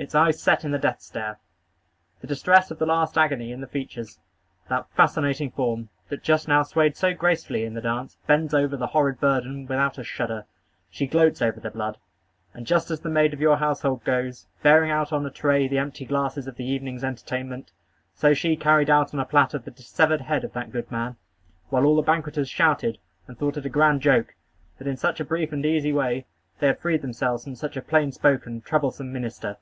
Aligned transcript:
Its 0.00 0.14
eyes 0.14 0.40
set 0.40 0.64
in 0.64 0.70
the 0.70 0.78
death 0.78 1.00
stare. 1.02 1.40
The 2.20 2.28
distress 2.28 2.70
of 2.70 2.78
the 2.78 2.86
last 2.86 3.18
agony 3.18 3.50
in 3.50 3.60
the 3.60 3.66
features. 3.66 4.20
That 4.68 4.88
fascinating 4.90 5.50
form, 5.50 5.88
that 6.08 6.22
just 6.22 6.46
now 6.46 6.62
swayed 6.62 6.96
so 6.96 7.12
gracefully 7.12 7.64
in 7.64 7.74
the 7.74 7.80
dance, 7.80 8.16
bends 8.28 8.54
over 8.54 8.76
the 8.76 8.86
horrid 8.86 9.18
burden 9.18 9.66
without 9.66 9.98
a 9.98 10.04
shudder. 10.04 10.46
She 10.88 11.08
gloats 11.08 11.42
over 11.42 11.58
the 11.58 11.72
blood; 11.72 11.98
and 12.54 12.64
just 12.64 12.92
as 12.92 13.00
the 13.00 13.08
maid 13.08 13.34
of 13.34 13.40
your 13.40 13.56
household 13.56 14.04
goes, 14.04 14.46
bearing 14.62 14.92
out 14.92 15.12
on 15.12 15.26
a 15.26 15.32
tray 15.32 15.66
the 15.66 15.78
empty 15.78 16.04
glasses 16.04 16.46
of 16.46 16.54
the 16.54 16.64
evening's 16.68 17.02
entertainment, 17.02 17.72
so 18.14 18.32
she 18.34 18.56
carried 18.56 18.88
out 18.88 19.12
on 19.12 19.18
a 19.18 19.24
platter 19.24 19.58
the 19.58 19.72
dissevered 19.72 20.20
head 20.20 20.44
of 20.44 20.52
that 20.52 20.70
good 20.70 20.88
man, 20.92 21.16
while 21.70 21.84
all 21.84 21.96
the 21.96 22.02
banqueters 22.02 22.48
shouted, 22.48 22.98
and 23.26 23.36
thought 23.36 23.56
it 23.56 23.66
a 23.66 23.68
grand 23.68 24.00
joke, 24.00 24.36
that, 24.78 24.86
in 24.86 24.96
such 24.96 25.18
a 25.18 25.24
brief 25.24 25.50
and 25.52 25.66
easy 25.66 25.92
way, 25.92 26.24
they 26.60 26.68
had 26.68 26.78
freed 26.78 27.02
themselves 27.02 27.42
from 27.42 27.56
such 27.56 27.76
a 27.76 27.82
plain 27.82 28.12
spoken, 28.12 28.60
troublesome 28.60 29.12
minister. 29.12 29.56